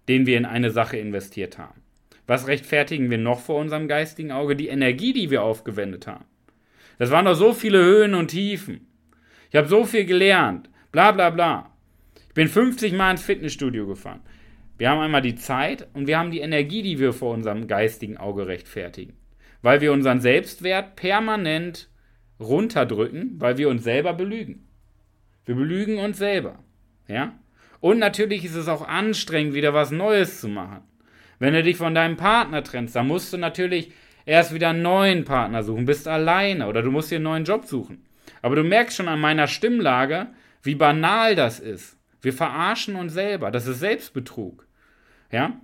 den 0.08 0.24
wir 0.24 0.38
in 0.38 0.46
eine 0.46 0.70
Sache 0.70 0.96
investiert 0.96 1.58
haben. 1.58 1.82
Was 2.26 2.46
rechtfertigen 2.46 3.10
wir 3.10 3.18
noch 3.18 3.40
vor 3.40 3.60
unserem 3.60 3.86
geistigen 3.86 4.32
Auge? 4.32 4.56
Die 4.56 4.68
Energie, 4.68 5.12
die 5.12 5.30
wir 5.30 5.42
aufgewendet 5.42 6.06
haben. 6.06 6.24
Das 6.98 7.10
waren 7.10 7.26
doch 7.26 7.34
so 7.34 7.52
viele 7.52 7.84
Höhen 7.84 8.14
und 8.14 8.28
Tiefen. 8.28 8.86
Ich 9.50 9.56
habe 9.56 9.68
so 9.68 9.84
viel 9.84 10.06
gelernt. 10.06 10.70
Bla 10.90 11.12
bla 11.12 11.28
bla. 11.28 11.70
Ich 12.28 12.34
bin 12.34 12.48
50 12.48 12.94
Mal 12.94 13.10
ins 13.10 13.22
Fitnessstudio 13.22 13.86
gefahren. 13.86 14.20
Wir 14.78 14.88
haben 14.88 15.00
einmal 15.00 15.22
die 15.22 15.34
Zeit 15.34 15.86
und 15.92 16.06
wir 16.06 16.18
haben 16.18 16.30
die 16.30 16.40
Energie, 16.40 16.80
die 16.80 16.98
wir 16.98 17.12
vor 17.12 17.34
unserem 17.34 17.66
geistigen 17.66 18.16
Auge 18.16 18.46
rechtfertigen. 18.46 19.12
Weil 19.60 19.82
wir 19.82 19.92
unseren 19.92 20.20
Selbstwert 20.20 20.96
permanent 20.96 21.90
runterdrücken, 22.40 23.36
weil 23.38 23.58
wir 23.58 23.68
uns 23.68 23.84
selber 23.84 24.12
belügen. 24.12 24.66
Wir 25.44 25.54
belügen 25.54 25.98
uns 25.98 26.18
selber. 26.18 26.58
Ja? 27.06 27.32
Und 27.80 27.98
natürlich 27.98 28.44
ist 28.44 28.54
es 28.54 28.68
auch 28.68 28.86
anstrengend, 28.86 29.54
wieder 29.54 29.74
was 29.74 29.90
Neues 29.90 30.40
zu 30.40 30.48
machen. 30.48 30.82
Wenn 31.38 31.54
du 31.54 31.62
dich 31.62 31.76
von 31.76 31.94
deinem 31.94 32.16
Partner 32.16 32.62
trennst, 32.62 32.96
dann 32.96 33.06
musst 33.06 33.32
du 33.32 33.38
natürlich 33.38 33.92
erst 34.26 34.52
wieder 34.52 34.70
einen 34.70 34.82
neuen 34.82 35.24
Partner 35.24 35.62
suchen, 35.62 35.86
bist 35.86 36.08
alleine 36.08 36.66
oder 36.66 36.82
du 36.82 36.90
musst 36.90 37.10
dir 37.10 37.16
einen 37.16 37.24
neuen 37.24 37.44
Job 37.44 37.64
suchen. 37.64 38.04
Aber 38.42 38.56
du 38.56 38.64
merkst 38.64 38.96
schon 38.96 39.08
an 39.08 39.20
meiner 39.20 39.46
Stimmlage, 39.46 40.26
wie 40.62 40.74
banal 40.74 41.34
das 41.34 41.60
ist. 41.60 41.96
Wir 42.20 42.32
verarschen 42.32 42.96
uns 42.96 43.12
selber. 43.12 43.50
Das 43.50 43.66
ist 43.66 43.78
Selbstbetrug. 43.78 44.66
Ja? 45.30 45.60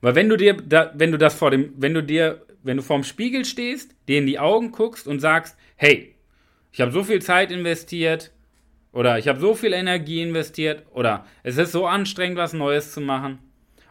Weil 0.00 0.14
wenn 0.14 0.28
du 0.28 0.36
dir, 0.36 0.54
da, 0.54 0.92
wenn 0.94 1.12
du 1.12 1.18
das 1.18 1.34
vor 1.34 1.50
dem, 1.50 1.72
wenn 1.76 1.94
du 1.94 2.02
dir, 2.02 2.42
wenn 2.62 2.76
du 2.76 2.82
vorm 2.82 3.04
Spiegel 3.04 3.44
stehst, 3.44 3.94
dir 4.08 4.18
in 4.18 4.26
die 4.26 4.38
Augen 4.38 4.72
guckst 4.72 5.06
und 5.06 5.20
sagst, 5.20 5.56
hey, 5.76 6.14
ich 6.72 6.80
habe 6.80 6.92
so 6.92 7.02
viel 7.02 7.22
Zeit 7.22 7.50
investiert 7.50 8.32
oder 8.92 9.18
ich 9.18 9.28
habe 9.28 9.40
so 9.40 9.54
viel 9.54 9.72
Energie 9.72 10.22
investiert 10.22 10.84
oder 10.92 11.24
es 11.42 11.56
ist 11.56 11.72
so 11.72 11.86
anstrengend, 11.86 12.36
was 12.36 12.52
Neues 12.52 12.92
zu 12.92 13.00
machen 13.00 13.38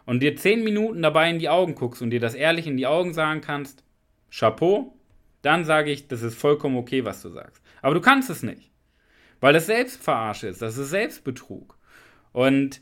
und 0.06 0.22
dir 0.22 0.36
zehn 0.36 0.64
Minuten 0.64 1.02
dabei 1.02 1.30
in 1.30 1.40
die 1.40 1.50
Augen 1.50 1.76
guckst 1.76 2.02
und 2.02 2.12
dir 2.12 2.20
das 2.20 2.34
ehrlich 2.34 2.66
in 2.66 2.78
die 2.78 2.88
Augen 2.88 3.14
sagen 3.14 3.42
kannst, 3.42 3.84
Chapeau, 4.32 4.94
dann 5.42 5.66
sage 5.66 5.92
ich, 5.92 6.08
das 6.08 6.22
ist 6.22 6.38
vollkommen 6.38 6.78
okay, 6.78 7.06
was 7.06 7.22
du 7.22 7.30
sagst. 7.30 7.62
Aber 7.82 7.94
du 7.94 8.02
kannst 8.02 8.30
es 8.30 8.44
nicht, 8.44 8.72
weil 9.40 9.56
es 9.56 9.66
Selbstverarsche 9.66 10.48
ist, 10.48 10.62
das 10.62 10.78
ist 10.78 10.90
Selbstbetrug. 10.90 11.78
Und 12.32 12.82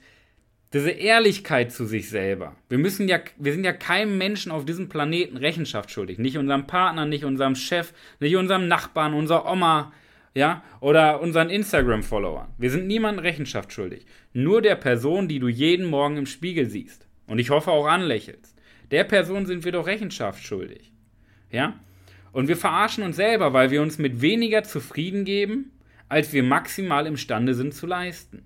diese 0.76 0.92
Ehrlichkeit 0.92 1.72
zu 1.72 1.86
sich 1.86 2.10
selber. 2.10 2.54
Wir 2.68 2.78
müssen 2.78 3.08
ja, 3.08 3.22
wir 3.38 3.54
sind 3.54 3.64
ja 3.64 3.72
keinem 3.72 4.18
Menschen 4.18 4.52
auf 4.52 4.66
diesem 4.66 4.90
Planeten 4.90 5.38
Rechenschaft 5.38 5.90
schuldig. 5.90 6.20
Nicht 6.20 6.38
unserem 6.38 6.68
Partner, 6.68 7.06
nicht 7.06 7.24
unserem 7.24 7.56
Chef, 7.56 7.94
nicht 8.20 8.36
unserem 8.36 8.68
Nachbarn, 8.68 9.14
unserer 9.14 9.50
Oma, 9.50 9.94
ja, 10.34 10.66
oder 10.82 11.22
unseren 11.22 11.50
Instagram-Followern. 11.50 12.50
Wir 12.58 12.70
sind 12.72 12.88
niemandem 12.88 13.24
Rechenschaft 13.24 13.72
schuldig. 13.72 14.06
Nur 14.34 14.62
der 14.62 14.76
Person, 14.76 15.30
die 15.30 15.40
du 15.40 15.48
jeden 15.48 15.86
Morgen 15.86 16.18
im 16.18 16.26
Spiegel 16.26 16.70
siehst. 16.70 17.08
Und 17.26 17.40
ich 17.40 17.52
hoffe 17.52 17.72
auch 17.72 17.88
anlächelst. 17.88 18.54
Der 18.92 19.06
Person 19.06 19.46
sind 19.46 19.64
wir 19.64 19.72
doch 19.72 19.88
Rechenschaft 19.88 20.44
schuldig. 20.44 20.92
Ja? 21.52 21.80
Und 22.34 22.50
wir 22.50 22.58
verarschen 22.58 23.06
uns 23.06 23.16
selber, 23.16 23.54
weil 23.54 23.72
wir 23.72 23.82
uns 23.82 23.98
mit 23.98 24.20
weniger 24.20 24.64
zufrieden 24.64 25.24
geben, 25.24 25.72
als 26.10 26.34
wir 26.34 26.44
maximal 26.44 27.08
imstande 27.08 27.54
sind 27.54 27.74
zu 27.74 27.88
leisten. 27.88 28.44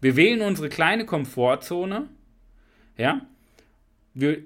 Wir 0.00 0.16
wählen 0.16 0.40
unsere 0.40 0.68
kleine 0.68 1.04
Komfortzone, 1.04 2.08
ja, 2.96 3.26
wir 4.14 4.42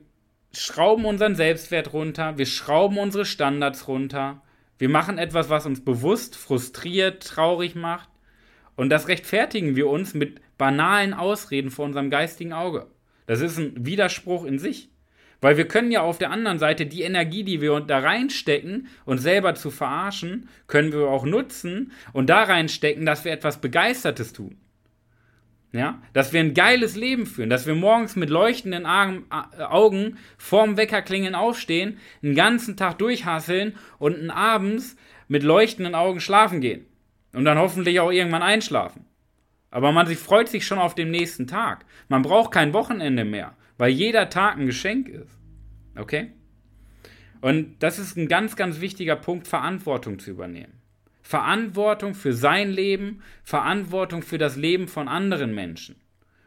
schrauben 0.52 1.04
unseren 1.04 1.34
Selbstwert 1.34 1.92
runter, 1.92 2.38
wir 2.38 2.46
schrauben 2.46 2.99
unsere 2.99 3.25
Standards 3.25 3.88
runter, 3.88 4.42
wir 4.78 4.88
machen 4.88 5.18
etwas, 5.18 5.50
was 5.50 5.66
uns 5.66 5.84
bewusst 5.84 6.37
frustriert, 6.37 7.23
traurig 7.23 7.75
macht 7.75 8.08
und 8.76 8.90
das 8.90 9.08
rechtfertigen 9.08 9.76
wir 9.76 9.88
uns 9.88 10.14
mit 10.14 10.40
banalen 10.58 11.14
Ausreden 11.14 11.70
vor 11.70 11.84
unserem 11.84 12.11
geistigen 12.11 12.52
Auge. 12.52 12.87
Das 13.26 13.40
ist 13.40 13.58
ein 13.58 13.87
Widerspruch 13.87 14.44
in 14.44 14.58
sich. 14.58 14.90
Weil 15.40 15.58
wir 15.58 15.68
können 15.68 15.90
ja 15.90 16.00
auf 16.00 16.16
der 16.16 16.30
anderen 16.30 16.58
Seite 16.58 16.87
die 16.87 17.02
Energie, 17.02 17.44
die 17.44 17.61
wir 17.61 17.78
da 17.80 17.99
reinstecken, 17.99 18.88
uns 19.04 19.23
selber 19.23 19.54
zu 19.54 19.70
verarschen, 19.70 20.49
können 20.68 20.90
wir 20.90 21.08
auch 21.08 21.26
nutzen 21.26 21.92
und 22.14 22.30
da 22.30 22.44
reinstecken, 22.44 23.04
dass 23.04 23.26
wir 23.26 23.32
etwas 23.32 23.61
Begeistertes 23.61 24.32
tun. 24.32 24.56
Ja, 25.75 26.00
dass 26.12 26.33
wir 26.33 26.38
ein 26.38 26.54
geiles 26.54 26.95
Leben 26.95 27.26
führen, 27.26 27.50
dass 27.50 27.66
wir 27.66 27.75
morgens 27.75 28.14
mit 28.14 28.31
leuchtenden 28.31 28.87
Augen 28.87 30.19
vorm 30.38 30.76
Weckerklingeln 30.76 31.35
aufstehen, 31.35 31.99
einen 32.23 32.37
ganzen 32.37 32.76
Tag 32.76 32.99
durchhasseln 32.99 33.75
und 33.99 34.31
abends 34.31 34.95
mit 35.26 35.43
leuchtenden 35.43 35.97
Augen 35.97 36.21
schlafen 36.21 36.61
gehen. 36.61 36.87
Und 37.33 37.45
dann 37.45 37.59
hoffentlich 37.59 37.99
auch 37.99 38.12
irgendwann 38.12 38.45
einschlafen. 38.45 39.07
Aber 39.73 39.90
man 39.90 40.07
sich 40.07 40.19
freut 40.19 40.49
sich 40.49 40.64
schon 40.64 40.78
auf 40.78 40.95
den 40.95 41.11
nächsten 41.11 41.49
Tag. 41.49 41.85
Man 42.07 42.23
braucht 42.23 42.52
kein 42.52 42.73
Wochenende 42.73 43.25
mehr, 43.25 43.57
weil 43.76 43.90
jeder 43.90 44.31
Tag 44.31 44.57
ein 44.57 44.66
Geschenk 44.66 45.09
ist. 45.09 45.40
Okay? 45.99 46.35
Und 47.40 47.83
das 47.83 47.99
ist 47.99 48.16
ein 48.16 48.28
ganz, 48.28 48.54
ganz 48.54 48.81
wichtiger 48.81 49.16
Punkt, 49.16 49.49
Verantwortung 49.49 50.21
zu 50.21 50.31
übernehmen. 50.31 50.84
Verantwortung 51.25 52.14
für 52.14 52.35
sein 52.35 52.71
Leben, 52.71 53.23
Verantwortung 53.43 54.23
für 54.23 54.37
das 54.37 54.57
Leben 54.57 54.88
von 54.88 55.09
anderen 55.09 55.54
Menschen. 55.54 55.97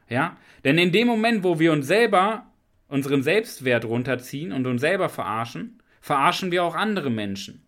Ja? 0.08 0.38
Denn 0.64 0.78
in 0.78 0.92
dem 0.92 1.08
Moment, 1.08 1.44
wo 1.44 1.60
wir 1.60 1.74
uns 1.74 1.88
selber 1.88 2.46
unseren 2.88 3.24
Selbstwert 3.24 3.86
runterziehen 3.86 4.54
und 4.54 4.68
uns 4.68 4.80
selber 4.80 5.10
verarschen, 5.10 5.82
verarschen 6.00 6.52
wir 6.52 6.64
auch 6.64 6.76
andere 6.76 7.10
Menschen. 7.10 7.66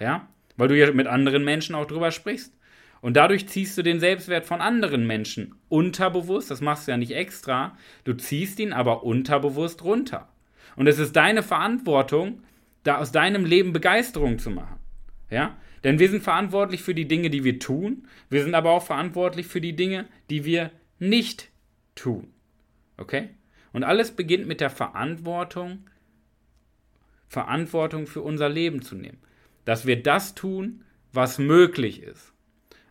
Ja? 0.00 0.28
Weil 0.56 0.66
du 0.68 0.76
ja 0.76 0.90
mit 0.92 1.06
anderen 1.06 1.44
Menschen 1.44 1.76
auch 1.76 1.86
drüber 1.86 2.10
sprichst. 2.10 2.52
Und 3.00 3.16
dadurch 3.16 3.48
ziehst 3.48 3.78
du 3.78 3.82
den 3.82 4.00
Selbstwert 4.00 4.46
von 4.46 4.60
anderen 4.60 5.06
Menschen 5.06 5.54
unterbewusst, 5.68 6.50
das 6.50 6.60
machst 6.60 6.88
du 6.88 6.90
ja 6.90 6.96
nicht 6.96 7.12
extra, 7.12 7.76
du 8.02 8.14
ziehst 8.14 8.58
ihn 8.58 8.72
aber 8.72 9.04
unterbewusst 9.04 9.84
runter. 9.84 10.28
Und 10.74 10.88
es 10.88 10.98
ist 10.98 11.14
deine 11.14 11.44
Verantwortung, 11.44 12.42
da 12.82 12.98
aus 12.98 13.12
deinem 13.12 13.44
Leben 13.44 13.72
Begeisterung 13.72 14.40
zu 14.40 14.50
machen. 14.50 14.78
Ja? 15.30 15.56
Denn 15.86 16.00
wir 16.00 16.10
sind 16.10 16.24
verantwortlich 16.24 16.82
für 16.82 16.96
die 16.96 17.06
Dinge, 17.06 17.30
die 17.30 17.44
wir 17.44 17.60
tun. 17.60 18.08
Wir 18.28 18.42
sind 18.42 18.56
aber 18.56 18.72
auch 18.72 18.82
verantwortlich 18.82 19.46
für 19.46 19.60
die 19.60 19.76
Dinge, 19.76 20.08
die 20.30 20.44
wir 20.44 20.72
nicht 20.98 21.52
tun. 21.94 22.32
Okay? 22.96 23.28
Und 23.72 23.84
alles 23.84 24.10
beginnt 24.10 24.48
mit 24.48 24.60
der 24.60 24.70
Verantwortung, 24.70 25.88
Verantwortung 27.28 28.08
für 28.08 28.20
unser 28.22 28.48
Leben 28.48 28.82
zu 28.82 28.96
nehmen. 28.96 29.18
Dass 29.64 29.86
wir 29.86 30.02
das 30.02 30.34
tun, 30.34 30.82
was 31.12 31.38
möglich 31.38 32.02
ist, 32.02 32.32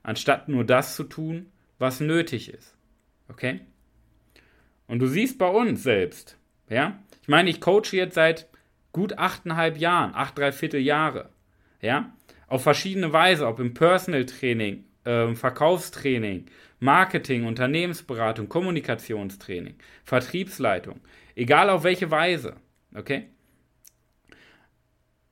anstatt 0.01 0.47
nur 0.47 0.63
das 0.63 0.95
zu 0.95 1.03
tun, 1.03 1.47
was 1.77 1.99
nötig 1.99 2.47
ist. 2.47 2.77
Okay? 3.27 3.59
Und 4.87 4.99
du 4.99 5.07
siehst 5.07 5.37
bei 5.37 5.49
uns 5.49 5.83
selbst, 5.83 6.37
ja? 6.69 6.97
Ich 7.21 7.27
meine, 7.27 7.49
ich 7.49 7.59
coache 7.59 7.91
jetzt 7.91 8.15
seit 8.15 8.47
gut 8.93 9.17
achteinhalb 9.17 9.79
Jahren, 9.79 10.15
acht, 10.15 10.37
dreiviertel 10.37 10.79
Jahre, 10.79 11.31
ja? 11.81 12.14
Auf 12.47 12.63
verschiedene 12.63 13.11
Weise, 13.13 13.47
ob 13.47 13.59
im 13.59 13.73
Personal 13.73 14.25
Training, 14.25 14.85
äh, 15.03 15.33
Verkaufstraining, 15.33 16.45
Marketing, 16.79 17.45
Unternehmensberatung, 17.45 18.49
Kommunikationstraining, 18.49 19.75
Vertriebsleitung, 20.03 20.99
egal 21.35 21.69
auf 21.69 21.83
welche 21.83 22.11
Weise, 22.11 22.55
okay? 22.95 23.27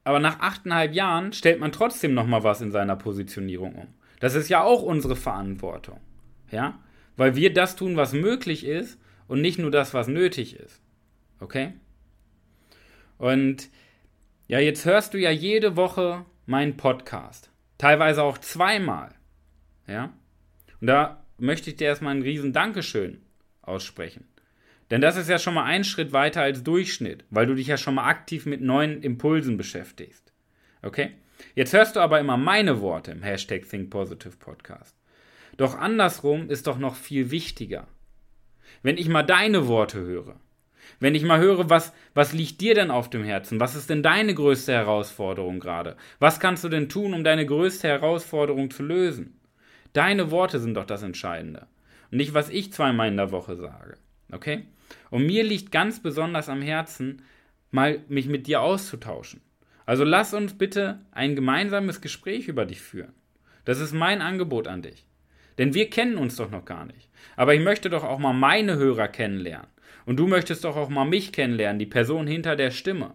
Aber 0.04 0.20
nach 0.20 0.40
achteinhalb 0.40 0.94
Jahren 0.94 1.34
stellt 1.34 1.60
man 1.60 1.72
trotzdem 1.72 2.14
noch 2.14 2.28
mal 2.28 2.44
was 2.44 2.62
in 2.62 2.72
seiner 2.72 2.96
Positionierung 2.96 3.76
um. 3.76 3.88
Das 4.20 4.36
ist 4.36 4.50
ja 4.50 4.64
auch 4.64 4.82
unsere 4.82 5.16
Verantwortung, 5.16 6.00
ja? 6.52 6.80
Weil 7.16 7.36
wir 7.36 7.54
das 7.54 7.76
tun, 7.76 7.96
was 7.96 8.14
möglich 8.14 8.66
ist 8.66 9.00
und 9.28 9.42
nicht 9.42 9.60
nur 9.60 9.72
das, 9.72 9.94
was 9.94 10.08
nötig 10.08 10.56
ist, 10.56 10.82
okay? 11.40 11.74
Und 13.18 13.70
ja, 14.48 14.60
jetzt 14.60 14.86
hörst 14.86 15.14
du 15.14 15.20
ja 15.20 15.30
jede 15.30 15.76
Woche 15.78 16.26
meinen 16.46 16.78
Podcast. 16.78 17.52
Teilweise 17.78 18.24
auch 18.24 18.38
zweimal. 18.38 19.14
Ja? 19.88 20.14
Und 20.82 20.88
da 20.88 21.24
möchte 21.38 21.70
ich 21.70 21.78
dir 21.78 21.88
erstmal 21.88 22.16
ein 22.16 22.22
riesen 22.22 22.54
Dankeschön 22.54 23.22
aussprechen. 23.62 24.28
Denn 24.92 25.02
das 25.02 25.18
ist 25.18 25.30
ja 25.30 25.40
schon 25.40 25.54
mal 25.54 25.64
ein 25.64 25.84
Schritt 25.84 26.14
weiter 26.14 26.42
als 26.42 26.64
Durchschnitt, 26.64 27.26
weil 27.30 27.46
du 27.46 27.56
dich 27.56 27.68
ja 27.68 27.78
schon 27.78 27.96
mal 27.96 28.08
aktiv 28.08 28.46
mit 28.46 28.62
neuen 28.62 29.02
Impulsen 29.02 29.58
beschäftigst. 29.58 30.34
Okay? 30.82 31.12
Jetzt 31.56 31.74
hörst 31.74 31.96
du 31.96 32.00
aber 32.00 32.20
immer 32.20 32.38
meine 32.38 32.82
Worte 32.82 33.12
im 33.12 33.24
Hashtag 33.24 33.68
Think 33.68 33.90
Positive 33.90 34.38
Podcast. 34.38 34.96
Doch 35.58 35.78
andersrum 35.78 36.50
ist 36.50 36.68
doch 36.68 36.78
noch 36.78 36.96
viel 36.96 37.32
wichtiger. 37.32 37.88
Wenn 38.82 38.98
ich 38.98 39.08
mal 39.08 39.24
deine 39.24 39.68
Worte 39.68 40.00
höre, 40.00 40.40
wenn 41.00 41.16
ich 41.16 41.24
mal 41.24 41.40
höre, 41.40 41.70
was, 41.70 41.94
was 42.14 42.34
liegt 42.34 42.62
dir 42.62 42.76
denn 42.76 42.92
auf 42.92 43.10
dem 43.10 43.24
Herzen? 43.24 43.60
Was 43.60 43.76
ist 43.76 43.90
denn 43.90 44.04
deine 44.04 44.34
größte 44.34 44.72
Herausforderung 44.72 45.60
gerade? 45.60 45.96
Was 46.20 46.40
kannst 46.40 46.64
du 46.64 46.70
denn 46.70 46.90
tun, 46.90 47.14
um 47.14 47.24
deine 47.24 47.46
größte 47.46 47.88
Herausforderung 47.88 48.72
zu 48.72 48.84
lösen? 48.84 49.40
Deine 49.94 50.32
Worte 50.32 50.60
sind 50.60 50.76
doch 50.76 50.86
das 50.86 51.04
Entscheidende. 51.04 51.68
Und 52.12 52.18
nicht, 52.18 52.34
was 52.34 52.50
ich 52.50 52.74
zweimal 52.74 53.08
in 53.08 53.18
der 53.18 53.32
Woche 53.32 53.56
sage. 53.56 53.96
Okay? 54.32 54.66
Und 55.10 55.26
mir 55.26 55.44
liegt 55.44 55.72
ganz 55.72 56.02
besonders 56.02 56.50
am 56.50 56.62
Herzen, 56.62 57.22
mal 57.72 58.00
mich 58.08 58.28
mit 58.28 58.48
dir 58.48 58.62
auszutauschen. 58.62 59.42
Also 59.86 60.04
lass 60.04 60.34
uns 60.34 60.58
bitte 60.58 61.00
ein 61.12 61.36
gemeinsames 61.36 62.02
Gespräch 62.02 62.48
über 62.48 62.66
dich 62.66 62.82
führen. 62.82 63.14
Das 63.66 63.80
ist 63.80 63.94
mein 63.94 64.22
Angebot 64.22 64.68
an 64.68 64.82
dich. 64.82 65.06
Denn 65.58 65.74
wir 65.74 65.90
kennen 65.90 66.18
uns 66.18 66.36
doch 66.36 66.50
noch 66.50 66.66
gar 66.66 66.86
nicht. 66.86 67.10
Aber 67.36 67.54
ich 67.54 67.62
möchte 67.62 67.90
doch 67.90 68.04
auch 68.04 68.20
mal 68.20 68.34
meine 68.34 68.76
Hörer 68.76 69.08
kennenlernen. 69.08 69.68
Und 70.06 70.18
du 70.18 70.28
möchtest 70.28 70.64
doch 70.64 70.76
auch 70.76 70.90
mal 70.90 71.06
mich 71.06 71.32
kennenlernen, 71.32 71.80
die 71.80 71.86
Person 71.86 72.28
hinter 72.28 72.56
der 72.56 72.72
Stimme. 72.72 73.14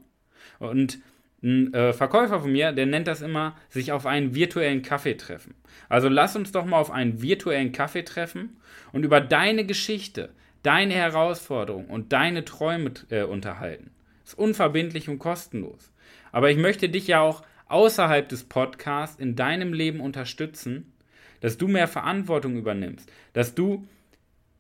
Und 0.59 0.99
ein 1.43 1.73
äh, 1.73 1.93
Verkäufer 1.93 2.41
von 2.41 2.51
mir, 2.51 2.73
der 2.73 2.87
nennt 2.87 3.07
das 3.07 3.21
immer, 3.21 3.57
sich 3.69 3.93
auf 3.93 4.07
einen 4.07 4.35
virtuellen 4.35 4.83
Kaffee 4.83 5.15
treffen. 5.15 5.55
Also 5.89 6.09
lass 6.09 6.35
uns 6.35 6.51
doch 6.51 6.65
mal 6.65 6.79
auf 6.79 6.91
einen 6.91 7.23
virtuellen 7.23 7.73
Kaffee 7.73 8.03
treffen 8.03 8.57
und 8.93 9.05
über 9.05 9.21
deine 9.21 9.65
Geschichte, 9.65 10.31
deine 10.63 10.95
Herausforderungen 10.95 11.87
und 11.87 12.13
deine 12.13 12.45
Träume 12.45 12.93
äh, 13.11 13.23
unterhalten. 13.23 13.91
Ist 14.25 14.37
unverbindlich 14.37 15.09
und 15.09 15.21
kostenlos. 15.21 15.93
Aber 16.33 16.51
ich 16.51 16.59
möchte 16.59 16.89
dich 16.89 17.07
ja 17.07 17.21
auch 17.21 17.43
außerhalb 17.69 18.29
des 18.29 18.45
Podcasts 18.45 19.21
in 19.21 19.37
deinem 19.37 19.73
Leben 19.73 20.01
unterstützen, 20.01 20.93
dass 21.41 21.57
du 21.57 21.69
mehr 21.69 21.89
Verantwortung 21.89 22.57
übernimmst, 22.57 23.11
dass 23.33 23.55
du 23.55 23.87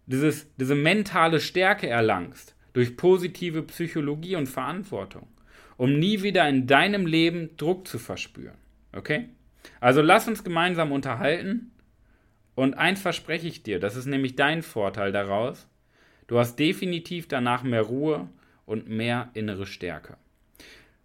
dieses, 0.08 0.46
diese 0.56 0.74
mentale 0.74 1.40
Stärke 1.40 1.88
erlangst 1.88 2.56
durch 2.72 2.96
positive 2.96 3.62
Psychologie 3.62 4.36
und 4.36 4.48
Verantwortung 4.48 5.28
um 5.78 5.98
nie 5.98 6.22
wieder 6.22 6.46
in 6.46 6.66
deinem 6.66 7.06
Leben 7.06 7.56
Druck 7.56 7.88
zu 7.88 7.98
verspüren. 7.98 8.58
Okay? 8.92 9.30
Also 9.80 10.02
lass 10.02 10.28
uns 10.28 10.44
gemeinsam 10.44 10.92
unterhalten. 10.92 11.70
Und 12.54 12.74
eins 12.74 13.00
verspreche 13.00 13.46
ich 13.46 13.62
dir, 13.62 13.78
das 13.78 13.96
ist 13.96 14.06
nämlich 14.06 14.34
dein 14.34 14.62
Vorteil 14.62 15.12
daraus. 15.12 15.68
Du 16.26 16.38
hast 16.38 16.58
definitiv 16.58 17.28
danach 17.28 17.62
mehr 17.62 17.82
Ruhe 17.82 18.28
und 18.66 18.88
mehr 18.88 19.30
innere 19.34 19.64
Stärke. 19.64 20.16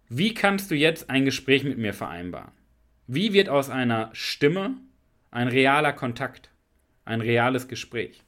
Wie 0.08 0.34
kannst 0.34 0.70
du 0.70 0.74
jetzt 0.74 1.08
ein 1.08 1.24
Gespräch 1.24 1.62
mit 1.62 1.78
mir 1.78 1.94
vereinbaren? 1.94 2.50
Wie 3.06 3.32
wird 3.32 3.48
aus 3.48 3.70
einer 3.70 4.10
Stimme 4.12 4.76
ein 5.30 5.46
realer 5.46 5.92
Kontakt, 5.92 6.50
ein 7.04 7.20
reales 7.20 7.68
Gespräch? 7.68 8.24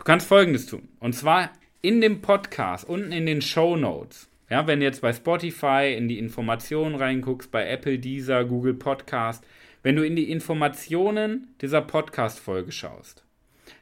Du 0.00 0.04
kannst 0.04 0.26
Folgendes 0.26 0.64
tun. 0.64 0.88
Und 0.98 1.12
zwar 1.12 1.50
in 1.82 2.00
dem 2.00 2.22
Podcast, 2.22 2.88
unten 2.88 3.12
in 3.12 3.26
den 3.26 3.42
Show 3.42 3.76
Notes, 3.76 4.30
ja, 4.48 4.66
wenn 4.66 4.80
du 4.80 4.86
jetzt 4.86 5.02
bei 5.02 5.12
Spotify 5.12 5.94
in 5.94 6.08
die 6.08 6.18
Informationen 6.18 6.94
reinguckst, 6.94 7.50
bei 7.50 7.68
Apple, 7.68 7.98
Deezer, 7.98 8.46
Google 8.46 8.72
Podcast, 8.72 9.44
wenn 9.82 9.96
du 9.96 10.02
in 10.02 10.16
die 10.16 10.30
Informationen 10.30 11.54
dieser 11.60 11.82
Podcast-Folge 11.82 12.72
schaust, 12.72 13.24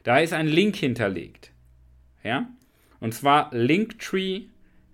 da 0.03 0.19
ist 0.19 0.33
ein 0.33 0.49
Link 0.49 0.75
hinterlegt. 0.75 1.53
Ja? 2.21 2.49
Und 2.99 3.13
zwar 3.13 3.49
Linktree 3.53 4.47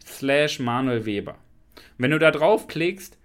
slash 0.05 0.59
Manuel 0.59 1.07
Weber. 1.07 1.39
Wenn 1.97 2.11
du 2.11 2.19
da 2.19 2.29
draufklickst, 2.29 3.17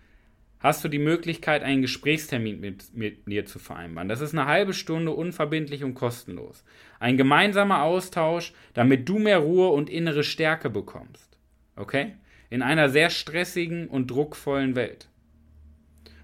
hast 0.60 0.84
du 0.84 0.88
die 0.88 0.98
Möglichkeit, 0.98 1.62
einen 1.62 1.82
Gesprächstermin 1.82 2.60
mit, 2.60 2.94
mit 2.94 3.26
mir 3.26 3.46
zu 3.46 3.58
vereinbaren. 3.58 4.08
Das 4.08 4.20
ist 4.20 4.32
eine 4.34 4.46
halbe 4.46 4.72
Stunde 4.72 5.12
unverbindlich 5.12 5.84
und 5.84 5.94
kostenlos. 5.94 6.64
Ein 6.98 7.16
gemeinsamer 7.16 7.82
Austausch, 7.82 8.52
damit 8.74 9.08
du 9.08 9.18
mehr 9.18 9.38
Ruhe 9.38 9.68
und 9.68 9.90
innere 9.90 10.22
Stärke 10.22 10.70
bekommst. 10.70 11.38
Okay? 11.76 12.12
in 12.50 12.62
einer 12.62 12.90
sehr 12.90 13.10
stressigen 13.10 13.86
und 13.86 14.10
druckvollen 14.10 14.74
Welt. 14.74 15.08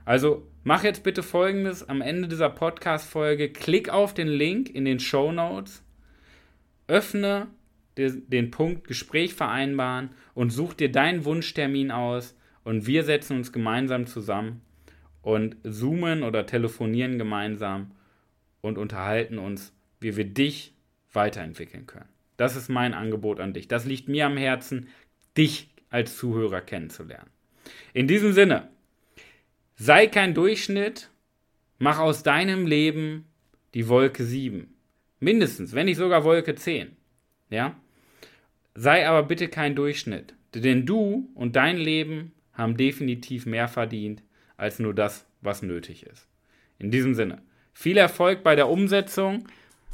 Also 0.05 0.46
mach 0.64 0.85
jetzt 0.85 1.05
bitte 1.05 1.22
folgendes 1.22 1.88
am 1.88 2.03
Ende 2.03 2.29
dieser 2.29 2.51
Podcast-Folge: 2.51 3.51
Klick 3.51 3.88
auf 3.88 4.12
den 4.12 4.29
Link 4.29 4.68
in 4.68 4.85
den 4.85 5.01
Show 5.01 5.33
Notes, 5.33 5.83
öffne 6.88 7.46
den, 7.96 8.29
den 8.29 8.51
Punkt 8.51 8.87
Gespräch 8.88 9.35
vereinbaren 9.35 10.11
und 10.35 10.51
such 10.51 10.75
dir 10.75 10.92
deinen 10.92 11.25
Wunschtermin 11.25 11.90
aus 11.90 12.37
und 12.66 12.88
wir 12.88 13.05
setzen 13.05 13.37
uns 13.37 13.52
gemeinsam 13.52 14.09
zusammen 14.09 14.61
und 15.22 15.57
zoomen 15.62 16.24
oder 16.24 16.46
telefonieren 16.46 17.16
gemeinsam 17.16 17.92
und 18.61 18.76
unterhalten 18.76 19.38
uns, 19.38 19.72
wie 20.00 20.16
wir 20.16 20.24
dich 20.24 20.74
weiterentwickeln 21.12 21.87
können. 21.87 22.09
Das 22.37 22.57
ist 22.57 22.68
mein 22.68 22.92
Angebot 22.92 23.38
an 23.38 23.52
dich. 23.52 23.68
Das 23.68 23.85
liegt 23.85 24.09
mir 24.09 24.26
am 24.26 24.37
Herzen, 24.37 24.88
dich 25.37 25.70
als 25.90 26.16
Zuhörer 26.16 26.61
kennenzulernen. 26.61 27.31
In 27.94 28.09
diesem 28.09 28.33
Sinne, 28.33 28.68
sei 29.76 30.09
kein 30.09 30.35
Durchschnitt, 30.35 31.09
mach 31.79 32.00
aus 32.00 32.24
deinem 32.24 32.66
Leben 32.66 33.26
die 33.74 33.87
Wolke 33.87 34.24
7. 34.24 34.74
Mindestens, 35.20 35.72
wenn 35.72 35.87
nicht 35.87 35.98
sogar 35.98 36.24
Wolke 36.24 36.57
10. 36.57 36.96
Ja? 37.48 37.76
Sei 38.74 39.07
aber 39.07 39.22
bitte 39.22 39.46
kein 39.46 39.76
Durchschnitt, 39.76 40.35
denn 40.52 40.85
du 40.85 41.31
und 41.37 41.55
dein 41.55 41.76
Leben 41.76 42.33
haben 42.56 42.76
definitiv 42.76 43.46
mehr 43.46 43.68
verdient 43.68 44.22
als 44.56 44.78
nur 44.78 44.94
das, 44.94 45.26
was 45.40 45.62
nötig 45.62 46.04
ist. 46.04 46.28
In 46.78 46.90
diesem 46.90 47.14
Sinne, 47.14 47.42
viel 47.72 47.96
Erfolg 47.96 48.42
bei 48.42 48.56
der 48.56 48.68
Umsetzung, 48.68 49.46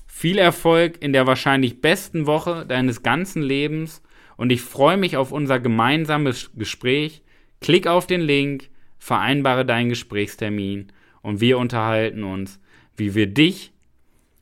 viel 0.06 0.38
Erfolg 0.38 1.02
in 1.02 1.12
der 1.12 1.26
wahrscheinlich 1.26 1.80
besten 1.80 2.26
Woche 2.26 2.64
deines 2.66 3.02
ganzen 3.02 3.42
Lebens 3.42 4.02
und 4.36 4.50
ich 4.50 4.62
freue 4.62 4.96
mich 4.96 5.16
auf 5.16 5.32
unser 5.32 5.58
gemeinsames 5.60 6.50
Gespräch. 6.54 7.22
Klick 7.60 7.86
auf 7.86 8.06
den 8.06 8.20
Link, 8.20 8.68
vereinbare 8.98 9.64
deinen 9.64 9.88
Gesprächstermin 9.88 10.92
und 11.22 11.40
wir 11.40 11.58
unterhalten 11.58 12.24
uns, 12.24 12.60
wie 12.96 13.14
wir 13.14 13.26
dich 13.26 13.72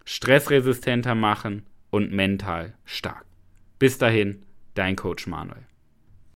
stressresistenter 0.05 1.15
machen 1.15 1.67
und 1.91 2.13
mental 2.13 2.75
stark. 2.85 3.25
Bis 3.79 3.99
dahin, 3.99 4.43
dein 4.75 4.97
Coach 4.97 5.27
Manuel. 5.27 5.70